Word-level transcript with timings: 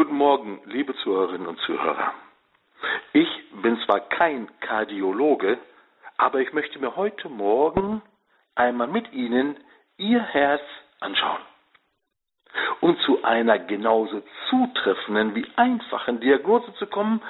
Guten 0.00 0.16
Morgen, 0.16 0.60
liebe 0.64 0.96
Zuhörerinnen 0.96 1.46
und 1.46 1.60
Zuhörer. 1.60 2.14
Ich 3.12 3.28
bin 3.60 3.78
zwar 3.80 4.00
kein 4.00 4.48
Kardiologe, 4.60 5.58
aber 6.16 6.40
ich 6.40 6.54
möchte 6.54 6.78
mir 6.78 6.96
heute 6.96 7.28
Morgen 7.28 8.00
einmal 8.54 8.86
mit 8.86 9.12
Ihnen 9.12 9.58
Ihr 9.98 10.22
Herz 10.22 10.62
anschauen. 11.00 11.42
Um 12.80 12.98
zu 13.00 13.22
einer 13.24 13.58
genauso 13.58 14.22
zutreffenden 14.48 15.34
wie 15.34 15.46
einfachen 15.56 16.18
Diagnose 16.20 16.72
zu 16.76 16.86
kommen, 16.86 17.20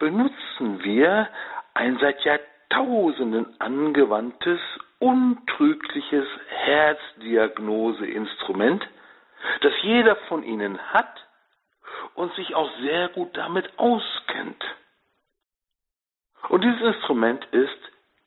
benutzen 0.00 0.82
wir 0.82 1.28
ein 1.74 1.96
seit 2.00 2.24
Jahrtausenden 2.24 3.54
angewandtes, 3.60 4.58
untrügliches 4.98 6.26
Herzdiagnoseinstrument, 6.48 8.84
das 9.60 9.72
jeder 9.82 10.16
von 10.28 10.42
Ihnen 10.42 10.76
hat 10.92 11.22
und 12.16 12.34
sich 12.34 12.54
auch 12.54 12.70
sehr 12.80 13.08
gut 13.10 13.36
damit 13.36 13.78
auskennt. 13.78 14.64
Und 16.48 16.64
dieses 16.64 16.80
Instrument 16.80 17.44
ist 17.52 17.78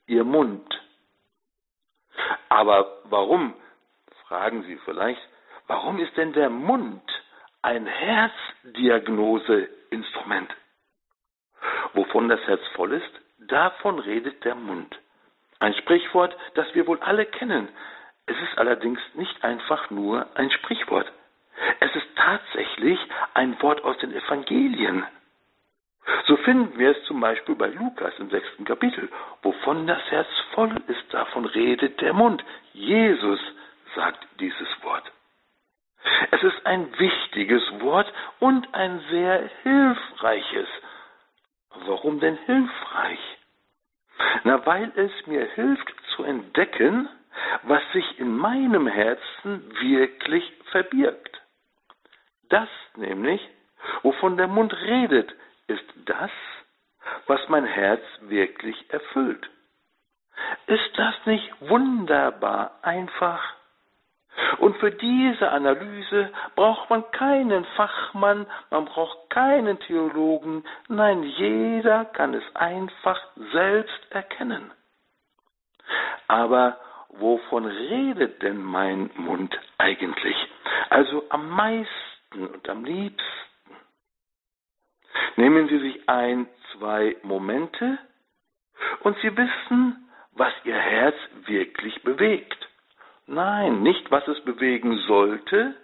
Ihr 0.07 0.23
Mund. 0.23 0.79
Aber 2.49 2.99
warum, 3.05 3.55
fragen 4.27 4.63
Sie 4.63 4.77
vielleicht, 4.85 5.21
warum 5.67 5.99
ist 5.99 6.15
denn 6.17 6.33
der 6.33 6.49
Mund 6.49 7.03
ein 7.61 7.85
Herzdiagnoseinstrument? 7.85 10.51
Wovon 11.93 12.27
das 12.29 12.39
Herz 12.41 12.61
voll 12.75 12.93
ist, 12.93 13.11
davon 13.39 13.99
redet 13.99 14.43
der 14.45 14.55
Mund. 14.55 14.97
Ein 15.59 15.75
Sprichwort, 15.75 16.35
das 16.55 16.73
wir 16.73 16.87
wohl 16.87 16.99
alle 16.99 17.25
kennen. 17.25 17.69
Es 18.25 18.35
ist 18.37 18.57
allerdings 18.57 18.99
nicht 19.15 19.43
einfach 19.43 19.89
nur 19.89 20.25
ein 20.35 20.49
Sprichwort. 20.51 21.11
Es 21.79 21.95
ist 21.95 22.07
tatsächlich 22.15 22.99
ein 23.39 23.61
Wort 23.61 23.81
aus 23.85 23.97
den 23.99 24.13
Evangelien. 24.13 25.05
So 26.25 26.35
finden 26.37 26.77
wir 26.77 26.91
es 26.91 27.03
zum 27.05 27.21
Beispiel 27.21 27.55
bei 27.55 27.67
Lukas 27.67 28.13
im 28.19 28.29
sechsten 28.29 28.65
Kapitel. 28.65 29.09
Wovon 29.43 29.87
das 29.87 30.01
Herz 30.11 30.27
voll 30.53 30.75
ist, 30.87 31.13
davon 31.13 31.45
redet 31.45 32.01
der 32.01 32.11
Mund. 32.11 32.43
Jesus 32.73 33.39
sagt 33.95 34.27
dieses 34.41 34.67
Wort. 34.83 35.09
Es 36.31 36.43
ist 36.43 36.65
ein 36.65 36.91
wichtiges 36.99 37.63
Wort 37.79 38.11
und 38.39 38.73
ein 38.73 38.99
sehr 39.09 39.49
hilfreiches. 39.63 40.67
Warum 41.85 42.19
denn 42.19 42.37
hilfreich? 42.45 43.37
Na, 44.43 44.65
weil 44.65 44.91
es 44.97 45.11
mir 45.27 45.45
hilft 45.55 45.93
zu 46.13 46.23
entdecken, 46.23 47.07
was 47.63 47.81
sich 47.93 48.19
in 48.19 48.35
meinem 48.35 48.87
Herzen 48.87 49.63
wirklich 49.79 50.43
verbirgt. 50.71 51.38
Das 52.49 52.69
nämlich, 52.95 53.41
wovon 54.01 54.37
der 54.37 54.47
Mund 54.47 54.73
redet, 54.73 55.33
ist 55.67 55.85
das, 56.05 56.31
was 57.27 57.39
mein 57.47 57.65
Herz 57.65 58.01
wirklich 58.21 58.91
erfüllt. 58.91 59.49
Ist 60.67 60.97
das 60.97 61.15
nicht 61.25 61.49
wunderbar 61.61 62.79
einfach? 62.81 63.41
Und 64.59 64.77
für 64.77 64.91
diese 64.91 65.51
Analyse 65.51 66.31
braucht 66.55 66.89
man 66.89 67.09
keinen 67.11 67.65
Fachmann, 67.75 68.45
man 68.69 68.85
braucht 68.85 69.29
keinen 69.29 69.79
Theologen, 69.79 70.63
nein, 70.87 71.23
jeder 71.23 72.05
kann 72.05 72.33
es 72.33 72.55
einfach 72.55 73.19
selbst 73.51 74.11
erkennen. 74.11 74.71
Aber 76.27 76.77
wovon 77.09 77.65
redet 77.65 78.41
denn 78.41 78.61
mein 78.61 79.09
Mund 79.15 79.59
eigentlich? 79.77 80.37
Also 80.89 81.23
am 81.29 81.49
meisten 81.49 82.08
und 82.35 82.69
am 82.69 82.85
liebsten. 82.85 83.23
Nehmen 85.35 85.67
Sie 85.67 85.79
sich 85.79 86.09
ein, 86.09 86.47
zwei 86.73 87.15
Momente 87.23 87.97
und 89.01 89.17
Sie 89.21 89.35
wissen, 89.35 90.09
was 90.33 90.53
Ihr 90.63 90.77
Herz 90.77 91.15
wirklich 91.45 92.01
bewegt. 92.03 92.57
Nein, 93.27 93.83
nicht 93.83 94.09
was 94.11 94.27
es 94.27 94.39
bewegen 94.43 94.97
sollte, 95.07 95.75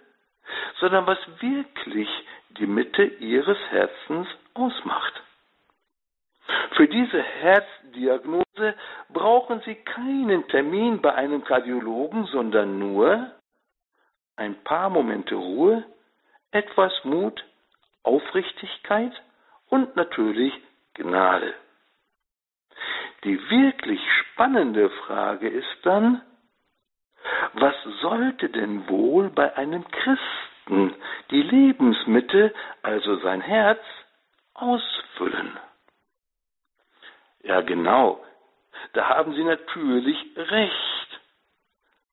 sondern 0.80 1.06
was 1.06 1.18
wirklich 1.40 2.08
die 2.50 2.66
Mitte 2.66 3.04
Ihres 3.04 3.58
Herzens 3.70 4.28
ausmacht. 4.54 5.22
Für 6.76 6.86
diese 6.88 7.22
Herzdiagnose 7.22 8.74
brauchen 9.08 9.60
Sie 9.64 9.74
keinen 9.74 10.46
Termin 10.48 11.00
bei 11.00 11.14
einem 11.14 11.44
Kardiologen, 11.44 12.26
sondern 12.26 12.78
nur 12.78 13.32
ein 14.36 14.54
paar 14.62 14.90
Momente 14.90 15.34
Ruhe, 15.34 15.84
etwas 16.50 16.92
Mut, 17.04 17.44
Aufrichtigkeit 18.02 19.12
und 19.68 19.96
natürlich 19.96 20.52
Gnade. 20.94 21.54
Die 23.24 23.38
wirklich 23.50 24.00
spannende 24.20 24.90
Frage 24.90 25.48
ist 25.48 25.78
dann, 25.82 26.22
was 27.54 27.74
sollte 28.00 28.48
denn 28.48 28.88
wohl 28.88 29.30
bei 29.30 29.56
einem 29.56 29.84
Christen 29.88 30.94
die 31.30 31.42
Lebensmitte, 31.42 32.54
also 32.82 33.16
sein 33.16 33.40
Herz, 33.40 33.82
ausfüllen? 34.54 35.58
Ja, 37.42 37.60
genau. 37.62 38.24
Da 38.92 39.08
haben 39.08 39.34
Sie 39.34 39.44
natürlich 39.44 40.16
recht. 40.36 41.20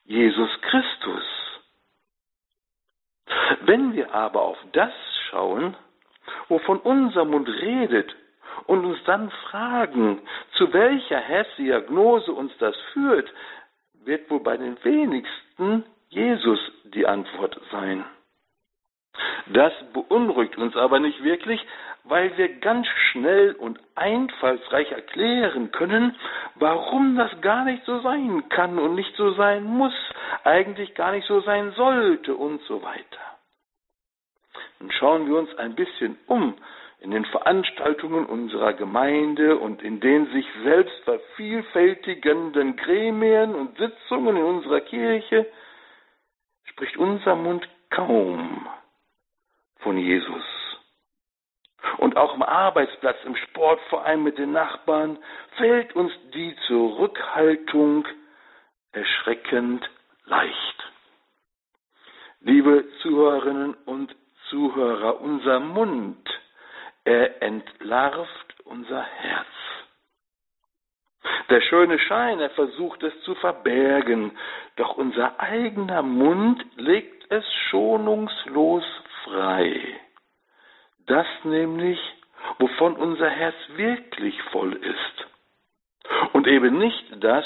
Jesus 0.06 0.50
Christus. 0.62 1.24
Wenn 3.74 3.96
wir 3.96 4.14
aber 4.14 4.44
auf 4.44 4.58
das 4.74 4.94
schauen, 5.32 5.76
wovon 6.48 6.78
unser 6.78 7.26
Mund 7.26 7.50
redet, 7.50 8.16
und 8.68 8.86
uns 8.86 9.04
dann 9.06 9.32
fragen, 9.50 10.22
zu 10.58 10.72
welcher 10.72 11.18
Herzdiagnose 11.18 12.32
uns 12.34 12.56
das 12.60 12.76
führt, 12.94 13.34
wird 14.06 14.30
wohl 14.30 14.42
bei 14.42 14.58
den 14.58 14.78
wenigsten 14.84 15.86
Jesus 16.10 16.60
die 16.84 17.08
Antwort 17.08 17.60
sein. 17.72 18.06
Das 19.48 19.74
beunruhigt 19.92 20.56
uns 20.60 20.76
aber 20.76 21.00
nicht 21.00 21.24
wirklich, 21.24 21.60
weil 22.04 22.38
wir 22.38 22.50
ganz 22.60 22.86
schnell 23.10 23.54
und 23.54 23.80
einfallsreich 23.96 24.92
erklären 24.92 25.72
können, 25.72 26.16
warum 26.54 27.18
das 27.18 27.42
gar 27.42 27.66
nicht 27.66 27.84
so 27.86 28.02
sein 28.02 28.48
kann 28.50 28.78
und 28.78 28.94
nicht 28.94 29.16
so 29.16 29.32
sein 29.32 29.64
muss, 29.64 29.96
eigentlich 30.44 30.94
gar 30.94 31.12
nicht 31.12 31.26
so 31.26 31.42
sein 31.42 31.72
sollte 31.72 32.36
und 32.36 32.62
so 32.66 32.84
weiter. 32.84 33.33
Nun 34.84 34.92
schauen 34.92 35.30
wir 35.30 35.38
uns 35.38 35.56
ein 35.56 35.76
bisschen 35.76 36.18
um 36.28 36.58
in 37.00 37.12
den 37.12 37.24
Veranstaltungen 37.24 38.26
unserer 38.26 38.74
Gemeinde 38.74 39.58
und 39.58 39.82
in 39.82 40.02
den 40.02 40.30
sich 40.34 40.46
selbst 40.62 40.94
vervielfältigenden 41.06 42.76
Gremien 42.76 43.56
und 43.56 43.78
Sitzungen 43.78 44.36
in 44.36 44.44
unserer 44.44 44.82
Kirche 44.82 45.50
spricht 46.66 46.98
unser 46.98 47.36
Mund 47.36 47.66
kaum 47.92 48.68
von 49.80 49.98
Jesus. 49.98 50.44
Und 52.00 52.18
auch 52.18 52.34
am 52.34 52.44
Arbeitsplatz, 52.44 53.24
im 53.24 53.38
Sportverein 53.38 54.22
mit 54.22 54.38
den 54.38 54.52
Nachbarn 54.52 55.18
fällt 55.56 55.96
uns 55.96 56.12
die 56.34 56.58
Zurückhaltung 56.68 58.06
erschreckend 58.92 59.90
leicht. 60.26 60.92
Liebe 62.42 62.84
Zuhörerinnen 63.02 63.76
und 63.86 64.14
Zuhörer, 64.54 65.20
unser 65.20 65.60
Mund 65.60 66.30
er 67.06 67.42
entlarvt 67.42 68.56
unser 68.66 69.02
Herz. 69.02 69.48
Der 71.50 71.60
schöne 71.62 71.98
Schein, 71.98 72.40
er 72.40 72.52
versucht 72.52 73.02
es 73.02 73.20
zu 73.24 73.34
verbergen, 73.34 74.38
doch 74.76 74.96
unser 74.96 75.40
eigener 75.40 76.04
Mund 76.04 76.64
legt 76.76 77.32
es 77.32 77.44
schonungslos 77.72 78.84
frei. 79.24 80.00
Das 81.08 81.26
nämlich, 81.46 82.00
wovon 82.60 82.96
unser 82.96 83.32
Herz 83.32 83.56
wirklich 83.70 84.40
voll 84.52 84.74
ist. 84.74 85.28
Und 86.34 86.46
eben 86.46 86.78
nicht 86.78 87.06
das, 87.24 87.46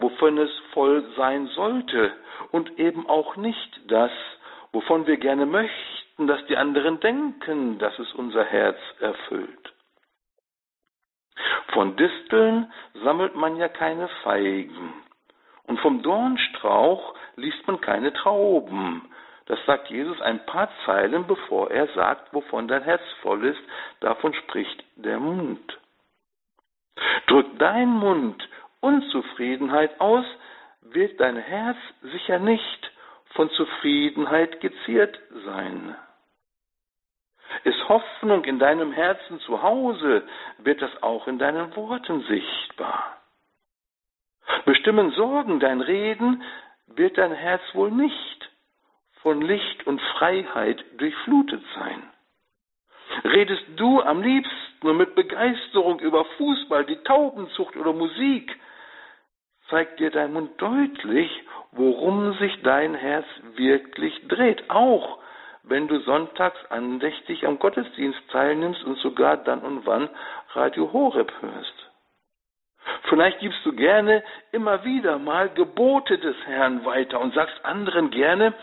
wovon 0.00 0.38
es 0.38 0.50
voll 0.72 1.04
sein 1.16 1.46
sollte, 1.54 2.12
und 2.50 2.80
eben 2.80 3.08
auch 3.08 3.36
nicht 3.36 3.80
das, 3.86 4.10
wovon 4.72 5.06
wir 5.06 5.18
gerne 5.18 5.46
möchten 5.46 5.97
möchten, 6.18 6.26
dass 6.26 6.44
die 6.46 6.56
anderen 6.56 7.00
denken, 7.00 7.78
dass 7.78 7.98
es 7.98 8.12
unser 8.14 8.44
Herz 8.44 8.78
erfüllt. 9.00 9.72
Von 11.72 11.96
Disteln 11.96 12.72
sammelt 13.04 13.34
man 13.36 13.56
ja 13.56 13.68
keine 13.68 14.08
Feigen. 14.22 14.92
Und 15.64 15.78
vom 15.80 16.02
Dornstrauch 16.02 17.14
liest 17.36 17.66
man 17.66 17.80
keine 17.80 18.12
Trauben. 18.12 19.02
Das 19.46 19.58
sagt 19.66 19.88
Jesus 19.90 20.20
ein 20.20 20.44
paar 20.46 20.68
Zeilen, 20.84 21.26
bevor 21.26 21.70
er 21.70 21.86
sagt, 21.94 22.32
wovon 22.34 22.68
dein 22.68 22.82
Herz 22.82 23.02
voll 23.22 23.44
ist, 23.46 23.60
davon 24.00 24.34
spricht 24.34 24.82
der 24.96 25.18
Mund. 25.20 25.78
Drückt 27.26 27.60
dein 27.60 27.88
Mund 27.88 28.48
Unzufriedenheit 28.80 30.00
aus, 30.00 30.24
wird 30.82 31.20
dein 31.20 31.36
Herz 31.36 31.76
sicher 32.02 32.38
nicht 32.38 32.92
von 33.34 33.50
Zufriedenheit 33.50 34.60
geziert 34.60 35.18
sein. 35.44 35.96
Ist 37.64 37.88
Hoffnung 37.88 38.44
in 38.44 38.58
deinem 38.58 38.92
Herzen 38.92 39.40
zu 39.40 39.62
Hause, 39.62 40.26
wird 40.58 40.80
das 40.82 41.02
auch 41.02 41.26
in 41.26 41.38
deinen 41.38 41.74
Worten 41.76 42.22
sichtbar. 42.22 43.18
Bestimmen 44.64 45.12
Sorgen 45.12 45.60
dein 45.60 45.80
Reden, 45.80 46.42
wird 46.86 47.18
dein 47.18 47.32
Herz 47.32 47.62
wohl 47.74 47.90
nicht 47.90 48.50
von 49.22 49.42
Licht 49.42 49.86
und 49.86 50.00
Freiheit 50.00 50.84
durchflutet 50.96 51.62
sein. 51.74 52.02
Redest 53.24 53.64
du 53.76 54.00
am 54.02 54.22
liebsten 54.22 54.86
und 54.86 54.96
mit 54.96 55.14
Begeisterung 55.14 55.98
über 56.00 56.24
Fußball, 56.24 56.84
die 56.86 57.02
Taubenzucht 57.02 57.76
oder 57.76 57.92
Musik, 57.92 58.56
zeigt 59.68 60.00
dir 60.00 60.10
dein 60.10 60.32
Mund 60.32 60.60
deutlich, 60.60 61.30
worum 61.72 62.34
sich 62.34 62.62
dein 62.62 62.94
Herz 62.94 63.26
wirklich 63.56 64.26
dreht, 64.28 64.70
auch 64.70 65.18
wenn 65.68 65.88
du 65.88 66.00
sonntags 66.00 66.58
andächtig 66.70 67.46
am 67.46 67.58
Gottesdienst 67.58 68.20
teilnimmst 68.30 68.82
und 68.84 68.98
sogar 68.98 69.36
dann 69.36 69.60
und 69.60 69.86
wann 69.86 70.08
Radio 70.52 70.92
Horeb 70.92 71.32
hörst. 71.40 71.74
Vielleicht 73.08 73.40
gibst 73.40 73.64
du 73.64 73.72
gerne 73.72 74.22
immer 74.52 74.84
wieder 74.84 75.18
mal 75.18 75.50
Gebote 75.50 76.18
des 76.18 76.36
Herrn 76.46 76.84
weiter 76.84 77.20
und 77.20 77.34
sagst 77.34 77.64
anderen 77.64 78.10
gerne, 78.10 78.54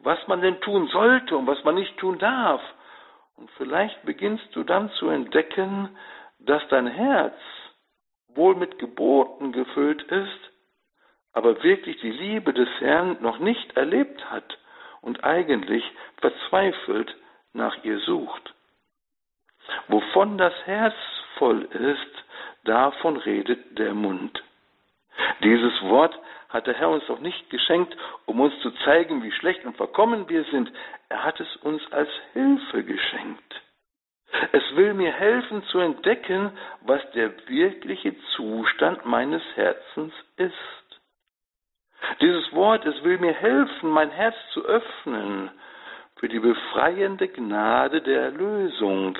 was 0.00 0.18
man 0.26 0.40
denn 0.40 0.60
tun 0.60 0.88
sollte 0.88 1.36
und 1.36 1.46
was 1.46 1.62
man 1.64 1.76
nicht 1.76 1.96
tun 1.98 2.18
darf. 2.18 2.60
Und 3.36 3.50
vielleicht 3.52 4.04
beginnst 4.04 4.54
du 4.54 4.64
dann 4.64 4.90
zu 4.92 5.08
entdecken, 5.08 5.96
dass 6.40 6.62
dein 6.68 6.88
Herz 6.88 7.36
wohl 8.34 8.56
mit 8.56 8.78
Geboten 8.78 9.52
gefüllt 9.52 10.02
ist, 10.02 10.50
aber 11.32 11.62
wirklich 11.62 12.00
die 12.00 12.10
Liebe 12.10 12.52
des 12.52 12.68
Herrn 12.80 13.16
noch 13.20 13.38
nicht 13.38 13.76
erlebt 13.76 14.28
hat 14.30 14.58
und 15.08 15.24
eigentlich 15.24 15.82
verzweifelt 16.20 17.16
nach 17.54 17.82
ihr 17.82 17.98
sucht. 18.00 18.52
Wovon 19.88 20.36
das 20.36 20.52
Herz 20.66 20.94
voll 21.38 21.62
ist, 21.62 22.24
davon 22.64 23.16
redet 23.16 23.78
der 23.78 23.94
Mund. 23.94 24.42
Dieses 25.42 25.80
Wort 25.82 26.14
hat 26.50 26.66
der 26.66 26.74
Herr 26.74 26.90
uns 26.90 27.06
doch 27.06 27.20
nicht 27.20 27.48
geschenkt, 27.48 27.96
um 28.26 28.38
uns 28.40 28.52
zu 28.60 28.70
zeigen, 28.84 29.22
wie 29.22 29.32
schlecht 29.32 29.64
und 29.64 29.78
verkommen 29.78 30.28
wir 30.28 30.44
sind. 30.44 30.70
Er 31.08 31.24
hat 31.24 31.40
es 31.40 31.56
uns 31.56 31.80
als 31.90 32.10
Hilfe 32.34 32.84
geschenkt. 32.84 33.62
Es 34.52 34.76
will 34.76 34.92
mir 34.92 35.12
helfen 35.12 35.62
zu 35.64 35.78
entdecken, 35.78 36.52
was 36.82 37.00
der 37.12 37.32
wirkliche 37.48 38.14
Zustand 38.36 39.06
meines 39.06 39.42
Herzens 39.54 40.12
ist. 40.36 40.87
Dieses 42.20 42.52
Wort, 42.52 42.84
es 42.86 43.02
will 43.02 43.18
mir 43.18 43.34
helfen, 43.34 43.90
mein 43.90 44.10
Herz 44.10 44.34
zu 44.52 44.64
öffnen 44.64 45.50
für 46.16 46.28
die 46.28 46.38
befreiende 46.38 47.28
Gnade 47.28 48.02
der 48.02 48.22
Erlösung, 48.22 49.16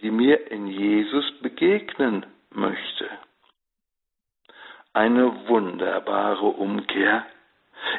die 0.00 0.10
mir 0.10 0.50
in 0.50 0.66
Jesus 0.66 1.30
begegnen 1.40 2.26
möchte. 2.50 3.08
Eine 4.92 5.48
wunderbare 5.48 6.46
Umkehr, 6.46 7.26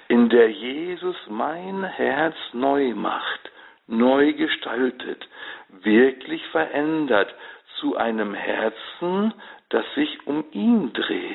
in 0.07 0.29
der 0.29 0.51
Jesus 0.51 1.15
mein 1.27 1.83
Herz 1.83 2.35
neu 2.53 2.93
macht, 2.93 3.51
neu 3.87 4.33
gestaltet, 4.33 5.27
wirklich 5.69 6.45
verändert 6.47 7.33
zu 7.79 7.95
einem 7.97 8.33
Herzen, 8.33 9.33
das 9.69 9.85
sich 9.95 10.27
um 10.27 10.43
ihn 10.51 10.91
dreht. 10.93 11.30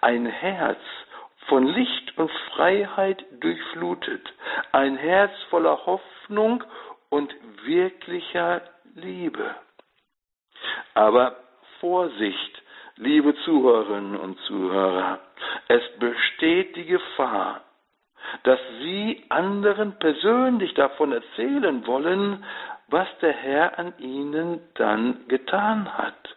Ein 0.00 0.26
Herz 0.26 0.80
von 1.48 1.66
Licht 1.66 2.16
und 2.16 2.30
Freiheit 2.54 3.24
durchflutet, 3.40 4.22
ein 4.72 4.96
Herz 4.96 5.32
voller 5.50 5.84
Hoffnung 5.86 6.62
und 7.08 7.34
wirklicher 7.64 8.62
Liebe. 8.94 9.54
Aber 10.94 11.36
Vorsicht, 11.80 12.62
liebe 12.96 13.34
Zuhörerinnen 13.44 14.16
und 14.16 14.38
Zuhörer, 14.40 15.18
es 15.68 15.82
besteht 15.98 16.76
die 16.76 16.86
Gefahr, 16.86 17.62
dass 18.44 18.60
Sie 18.80 19.24
anderen 19.28 19.98
persönlich 19.98 20.74
davon 20.74 21.12
erzählen 21.12 21.86
wollen, 21.86 22.44
was 22.88 23.08
der 23.22 23.32
Herr 23.32 23.78
an 23.78 23.94
Ihnen 23.98 24.60
dann 24.74 25.26
getan 25.28 25.96
hat. 25.96 26.36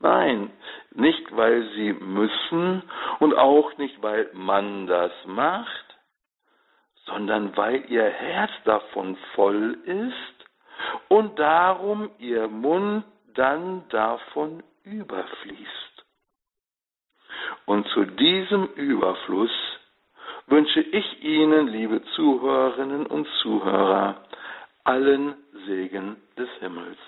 Nein, 0.00 0.50
nicht 0.92 1.36
weil 1.36 1.62
Sie 1.74 1.92
müssen 1.92 2.82
und 3.18 3.36
auch 3.36 3.76
nicht 3.76 4.02
weil 4.02 4.30
man 4.32 4.86
das 4.86 5.12
macht, 5.26 5.84
sondern 7.04 7.54
weil 7.56 7.84
Ihr 7.90 8.08
Herz 8.08 8.50
davon 8.64 9.16
voll 9.34 9.78
ist 9.84 10.46
und 11.08 11.38
darum 11.38 12.10
Ihr 12.18 12.48
Mund 12.48 13.04
dann 13.34 13.86
davon 13.90 14.62
überfließt. 14.84 16.04
Und 17.66 17.86
zu 17.88 18.06
diesem 18.06 18.66
Überfluss 18.74 19.50
wünsche 20.46 20.80
ich 20.80 21.22
Ihnen, 21.22 21.68
liebe 21.68 22.02
Zuhörerinnen 22.14 23.06
und 23.06 23.28
Zuhörer, 23.42 24.24
allen 24.84 25.34
Segen 25.66 26.16
des 26.38 26.48
Himmels. 26.60 26.98